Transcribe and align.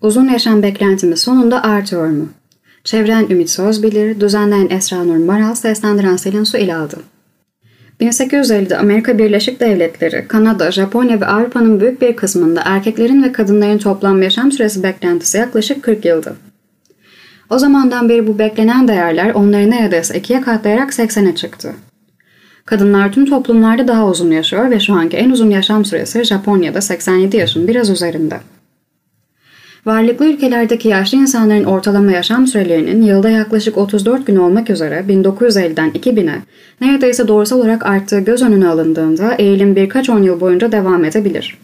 Uzun 0.00 0.28
yaşam 0.28 0.62
beklentimiz 0.62 1.20
sonunda 1.20 1.62
artıyor 1.62 2.06
mu? 2.06 2.28
Çevren 2.84 3.26
Ümit 3.30 3.50
Sözbilir, 3.50 4.20
düzenleyen 4.20 4.70
Esra 4.70 5.04
Nur 5.04 5.16
Maral, 5.16 5.54
seslendiren 5.54 6.16
Selin 6.16 6.44
Su 6.44 6.58
ile 6.58 6.76
aldı. 6.76 6.96
1850'de 8.00 8.78
Amerika 8.78 9.18
Birleşik 9.18 9.60
Devletleri, 9.60 10.28
Kanada, 10.28 10.72
Japonya 10.72 11.20
ve 11.20 11.26
Avrupa'nın 11.26 11.80
büyük 11.80 12.02
bir 12.02 12.16
kısmında 12.16 12.62
erkeklerin 12.64 13.22
ve 13.22 13.32
kadınların 13.32 13.78
toplam 13.78 14.22
yaşam 14.22 14.52
süresi 14.52 14.82
beklentisi 14.82 15.38
yaklaşık 15.38 15.82
40 15.82 16.04
yıldı. 16.04 16.36
O 17.50 17.58
zamandan 17.58 18.08
beri 18.08 18.26
bu 18.26 18.38
beklenen 18.38 18.88
değerler 18.88 19.34
onları 19.34 19.70
neredeyse 19.70 20.18
ikiye 20.18 20.40
katlayarak 20.40 20.90
80'e 20.90 21.34
çıktı. 21.34 21.72
Kadınlar 22.64 23.12
tüm 23.12 23.26
toplumlarda 23.26 23.88
daha 23.88 24.06
uzun 24.06 24.30
yaşıyor 24.30 24.70
ve 24.70 24.80
şu 24.80 24.94
anki 24.94 25.16
en 25.16 25.30
uzun 25.30 25.50
yaşam 25.50 25.84
süresi 25.84 26.24
Japonya'da 26.24 26.80
87 26.80 27.36
yaşın 27.36 27.68
biraz 27.68 27.90
üzerinde. 27.90 28.40
Varlıklı 29.86 30.26
ülkelerdeki 30.26 30.88
yaşlı 30.88 31.18
insanların 31.18 31.64
ortalama 31.64 32.12
yaşam 32.12 32.46
sürelerinin 32.46 33.02
yılda 33.02 33.30
yaklaşık 33.30 33.78
34 33.78 34.26
gün 34.26 34.36
olmak 34.36 34.70
üzere 34.70 35.04
1950'den 35.08 35.90
2000'e 35.90 36.42
neredeyse 36.80 37.28
doğrusal 37.28 37.58
olarak 37.58 37.86
arttığı 37.86 38.20
göz 38.20 38.42
önüne 38.42 38.68
alındığında 38.68 39.34
eğilim 39.34 39.76
birkaç 39.76 40.10
on 40.10 40.22
yıl 40.22 40.40
boyunca 40.40 40.72
devam 40.72 41.04
edebilir. 41.04 41.58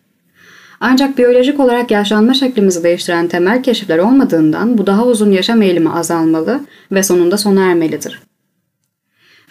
Ancak 0.80 1.18
biyolojik 1.18 1.60
olarak 1.60 1.90
yaşlanma 1.90 2.34
şeklimizi 2.34 2.84
değiştiren 2.84 3.28
temel 3.28 3.62
keşifler 3.62 3.98
olmadığından 3.98 4.78
bu 4.78 4.86
daha 4.86 5.06
uzun 5.06 5.30
yaşam 5.30 5.62
eğilimi 5.62 5.90
azalmalı 5.90 6.60
ve 6.92 7.02
sonunda 7.02 7.38
sona 7.38 7.64
ermelidir. 7.64 8.20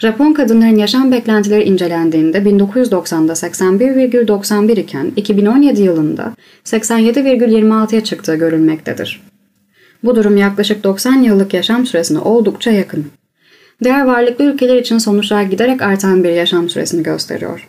Japon 0.02 0.32
kadınların 0.32 0.76
yaşam 0.76 1.12
beklentileri 1.12 1.62
incelendiğinde 1.62 2.38
1990'da 2.38 3.32
81,91 3.32 4.80
iken 4.80 5.12
2017 5.16 5.82
yılında 5.82 6.34
87,26'ya 6.64 8.04
çıktığı 8.04 8.34
görülmektedir. 8.34 9.22
Bu 10.04 10.16
durum 10.16 10.36
yaklaşık 10.36 10.84
90 10.84 11.12
yıllık 11.12 11.54
yaşam 11.54 11.86
süresine 11.86 12.18
oldukça 12.18 12.70
yakın. 12.70 13.06
Diğer 13.84 14.04
varlıklı 14.04 14.44
ülkeler 14.44 14.76
için 14.76 14.98
sonuçlar 14.98 15.42
giderek 15.42 15.82
artan 15.82 16.24
bir 16.24 16.30
yaşam 16.30 16.68
süresini 16.68 17.02
gösteriyor. 17.02 17.68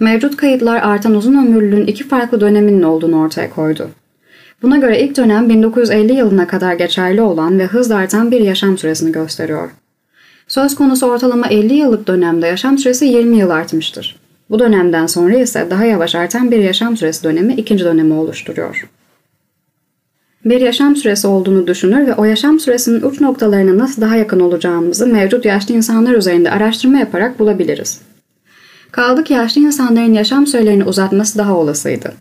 Mevcut 0.00 0.36
kayıtlar 0.36 0.82
artan 0.82 1.14
uzun 1.14 1.46
ömürlülüğün 1.46 1.86
iki 1.86 2.08
farklı 2.08 2.40
döneminin 2.40 2.82
olduğunu 2.82 3.20
ortaya 3.20 3.50
koydu. 3.50 3.88
Buna 4.62 4.76
göre 4.76 5.00
ilk 5.00 5.16
dönem 5.16 5.48
1950 5.48 6.12
yılına 6.12 6.46
kadar 6.46 6.74
geçerli 6.74 7.22
olan 7.22 7.58
ve 7.58 7.66
hızla 7.66 7.96
artan 7.96 8.30
bir 8.30 8.40
yaşam 8.40 8.78
süresini 8.78 9.12
gösteriyor. 9.12 9.70
Söz 10.56 10.74
konusu 10.74 11.06
ortalama 11.06 11.46
50 11.46 11.74
yıllık 11.74 12.06
dönemde 12.06 12.46
yaşam 12.46 12.78
süresi 12.78 13.04
20 13.04 13.38
yıl 13.38 13.50
artmıştır. 13.50 14.16
Bu 14.50 14.58
dönemden 14.58 15.06
sonra 15.06 15.38
ise 15.38 15.66
daha 15.70 15.84
yavaş 15.84 16.14
artan 16.14 16.50
bir 16.50 16.58
yaşam 16.58 16.96
süresi 16.96 17.24
dönemi 17.24 17.54
ikinci 17.54 17.84
dönemi 17.84 18.14
oluşturuyor. 18.14 18.88
Bir 20.44 20.60
yaşam 20.60 20.96
süresi 20.96 21.26
olduğunu 21.26 21.66
düşünür 21.66 22.06
ve 22.06 22.14
o 22.14 22.24
yaşam 22.24 22.60
süresinin 22.60 23.02
uç 23.02 23.20
noktalarına 23.20 23.78
nasıl 23.78 24.02
daha 24.02 24.16
yakın 24.16 24.40
olacağımızı 24.40 25.06
mevcut 25.06 25.44
yaşlı 25.44 25.74
insanlar 25.74 26.14
üzerinde 26.14 26.50
araştırma 26.50 26.98
yaparak 26.98 27.38
bulabiliriz. 27.38 28.00
Kaldı 28.90 29.24
ki 29.24 29.32
yaşlı 29.32 29.60
insanların 29.60 30.14
yaşam 30.14 30.46
sürelerini 30.46 30.84
uzatması 30.84 31.38
daha 31.38 31.56
olasıydı. 31.56 32.12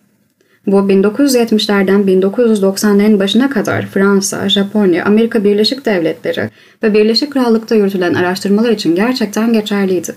Bu 0.67 0.77
1970'lerden 0.77 2.01
1990'ların 2.01 3.19
başına 3.19 3.49
kadar 3.49 3.85
Fransa, 3.85 4.49
Japonya, 4.49 5.05
Amerika 5.05 5.43
Birleşik 5.43 5.85
Devletleri 5.85 6.49
ve 6.83 6.93
Birleşik 6.93 7.31
Krallık'ta 7.31 7.75
yürütülen 7.75 8.13
araştırmalar 8.13 8.69
için 8.69 8.95
gerçekten 8.95 9.53
geçerliydi. 9.53 10.13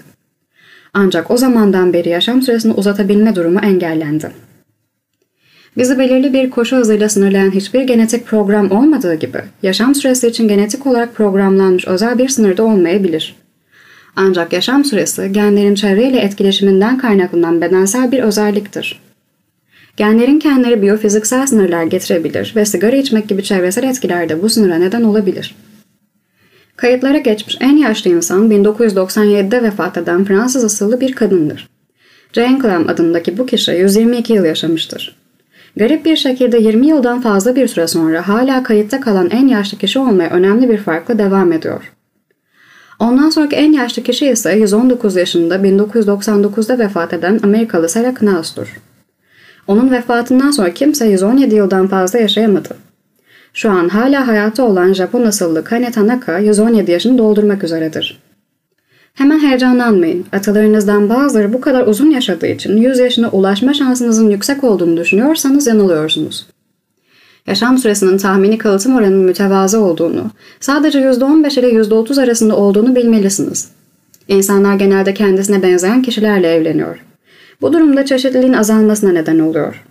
Ancak 0.94 1.30
o 1.30 1.36
zamandan 1.36 1.92
beri 1.92 2.08
yaşam 2.08 2.42
süresini 2.42 2.72
uzatabilme 2.72 3.36
durumu 3.36 3.60
engellendi. 3.60 4.30
Bizi 5.77 5.98
belirli 5.98 6.32
bir 6.32 6.50
koşu 6.50 6.77
hızıyla 6.77 7.08
sınırlayan 7.08 7.50
hiçbir 7.50 7.83
genetik 7.83 8.27
program 8.27 8.70
olmadığı 8.70 9.14
gibi, 9.14 9.38
yaşam 9.62 9.94
süresi 9.94 10.28
için 10.28 10.48
genetik 10.48 10.86
olarak 10.86 11.14
programlanmış 11.14 11.89
özel 11.89 12.18
bir 12.18 12.28
sınırda 12.28 12.62
olmayabilir. 12.62 13.36
Ancak 14.17 14.52
yaşam 14.52 14.84
süresi 14.84 15.33
genlerin 15.33 15.74
çevreyle 15.74 16.18
etkileşiminden 16.18 16.98
kaynaklanan 16.98 17.61
bedensel 17.61 18.12
bir 18.12 18.23
özelliktir. 18.23 19.08
Genlerin 19.98 20.39
kendileri 20.39 20.83
biyofiziksel 20.83 21.47
sınırlar 21.47 21.85
getirebilir 21.85 22.53
ve 22.57 22.64
sigara 22.64 22.97
içmek 22.97 23.29
gibi 23.29 23.42
çevresel 23.42 23.83
etkiler 23.83 24.29
de 24.29 24.42
bu 24.42 24.48
sınıra 24.48 24.75
neden 24.75 25.03
olabilir. 25.03 25.55
Kayıtlara 26.77 27.19
geçmiş 27.19 27.57
en 27.61 27.77
yaşlı 27.77 28.11
insan 28.11 28.51
1997'de 28.51 29.63
vefat 29.63 29.97
eden 29.97 30.25
Fransız 30.25 30.64
asıllı 30.64 31.01
bir 31.01 31.13
kadındır. 31.13 31.69
Jane 32.33 32.59
Clem 32.63 32.89
adındaki 32.89 33.39
bu 33.39 33.47
kişi 33.47 33.70
122 33.70 34.33
yıl 34.33 34.45
yaşamıştır. 34.45 35.17
Garip 35.77 36.05
bir 36.05 36.17
şekilde 36.17 36.59
20 36.59 36.86
yıldan 36.86 37.20
fazla 37.20 37.57
bir 37.57 37.69
süre 37.69 37.86
sonra 37.86 38.29
hala 38.29 38.63
kayıtta 38.63 39.01
kalan 39.01 39.30
en 39.30 39.48
yaşlı 39.48 39.79
kişi 39.79 39.98
olmaya 39.98 40.30
önemli 40.30 40.69
bir 40.69 40.79
farkla 40.79 41.19
devam 41.19 41.53
ediyor. 41.53 41.92
Ondan 42.98 43.30
sonraki 43.30 43.57
en 43.57 43.73
yaşlı 43.73 44.03
kişi 44.03 44.27
ise 44.27 44.53
119 44.53 45.17
yaşında 45.17 45.57
1999'da 45.57 46.79
vefat 46.79 47.13
eden 47.13 47.41
Amerikalı 47.42 47.89
Sarah 47.89 48.15
Knaus'tur. 48.15 48.79
Onun 49.68 49.90
vefatından 49.90 50.51
sonra 50.51 50.74
kimse 50.74 51.06
117 51.08 51.55
yıldan 51.55 51.89
fazla 51.89 52.18
yaşayamadı. 52.18 52.68
Şu 53.52 53.70
an 53.70 53.89
hala 53.89 54.27
hayatta 54.27 54.64
olan 54.64 54.92
Japon 54.92 55.23
asıllı 55.23 55.64
Kane 55.64 55.90
Tanaka 55.90 56.39
117 56.39 56.90
yaşını 56.90 57.18
doldurmak 57.18 57.64
üzeredir. 57.64 58.20
Hemen 59.14 59.40
heyecanlanmayın. 59.40 60.27
Atalarınızdan 60.33 61.08
bazıları 61.08 61.52
bu 61.52 61.61
kadar 61.61 61.86
uzun 61.86 62.11
yaşadığı 62.11 62.46
için 62.46 62.77
100 62.77 62.98
yaşına 62.98 63.29
ulaşma 63.30 63.74
şansınızın 63.74 64.30
yüksek 64.30 64.64
olduğunu 64.64 64.96
düşünüyorsanız 64.96 65.67
yanılıyorsunuz. 65.67 66.46
Yaşam 67.46 67.79
süresinin 67.79 68.18
tahmini 68.18 68.58
kalıtım 68.58 68.96
oranının 68.96 69.24
mütevazı 69.24 69.80
olduğunu, 69.80 70.30
sadece 70.61 70.98
%15 70.98 71.61
ile 71.61 71.70
%30 71.70 72.23
arasında 72.23 72.56
olduğunu 72.56 72.96
bilmelisiniz. 72.96 73.68
İnsanlar 74.29 74.74
genelde 74.74 75.14
kendisine 75.14 75.62
benzeyen 75.62 76.02
kişilerle 76.02 76.55
evleniyor. 76.55 77.08
Bu 77.61 77.73
durumda 77.73 78.05
çeşitliliğin 78.05 78.52
azalmasına 78.52 79.13
neden 79.13 79.39
oluyor. 79.39 79.85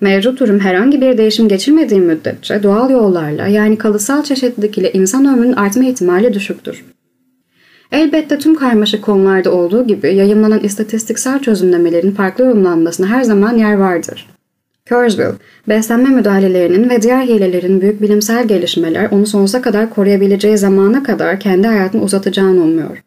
Mevcut 0.00 0.40
durum 0.40 0.60
herhangi 0.60 1.00
bir 1.00 1.18
değişim 1.18 1.48
geçirmediği 1.48 2.00
müddetçe 2.00 2.62
doğal 2.62 2.90
yollarla 2.90 3.46
yani 3.46 3.78
kalıtsal 3.78 4.22
çeşitlilik 4.22 4.78
ile 4.78 4.92
insan 4.92 5.26
ömrünün 5.26 5.52
artma 5.52 5.84
ihtimali 5.84 6.34
düşüktür. 6.34 6.84
Elbette 7.92 8.38
tüm 8.38 8.54
karmaşık 8.54 9.02
konularda 9.02 9.52
olduğu 9.52 9.86
gibi 9.86 10.14
yayınlanan 10.14 10.60
istatistiksel 10.60 11.38
çözümlemelerin 11.38 12.10
farklı 12.10 12.44
yorumlanmasına 12.44 13.06
her 13.06 13.22
zaman 13.22 13.56
yer 13.56 13.74
vardır. 13.74 14.26
Kurzweil, 14.88 15.34
beslenme 15.68 16.08
müdahalelerinin 16.08 16.90
ve 16.90 17.02
diğer 17.02 17.22
hilelerin 17.22 17.80
büyük 17.80 18.02
bilimsel 18.02 18.48
gelişmeler 18.48 19.10
onu 19.10 19.26
sonsuza 19.26 19.62
kadar 19.62 19.90
koruyabileceği 19.90 20.58
zamana 20.58 21.02
kadar 21.02 21.40
kendi 21.40 21.66
hayatını 21.66 22.02
uzatacağını 22.02 22.62
umuyor. 22.62 23.02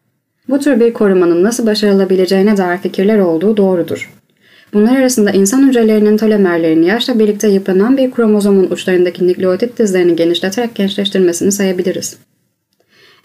Bu 0.52 0.60
tür 0.60 0.80
bir 0.80 0.92
korumanın 0.92 1.42
nasıl 1.42 1.66
başarılabileceğine 1.66 2.56
dair 2.56 2.78
fikirler 2.78 3.18
olduğu 3.18 3.56
doğrudur. 3.56 4.10
Bunlar 4.74 4.96
arasında 4.96 5.30
insan 5.30 5.68
hücrelerinin 5.68 6.16
tolemerlerini 6.16 6.86
yaşla 6.86 7.18
birlikte 7.18 7.48
yıpranan 7.48 7.96
bir 7.96 8.10
kromozomun 8.10 8.70
uçlarındaki 8.70 9.28
nükleotit 9.28 9.78
dizlerini 9.78 10.16
genişleterek 10.16 10.74
gençleştirmesini 10.74 11.52
sayabiliriz. 11.52 12.16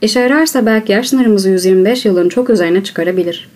İşe 0.01 0.19
yararsa 0.19 0.65
belki 0.65 0.91
yaş 0.91 1.09
sınırımızı 1.09 1.49
125 1.49 2.05
yılın 2.05 2.29
çok 2.29 2.49
üzerine 2.49 2.83
çıkarabilir. 2.83 3.49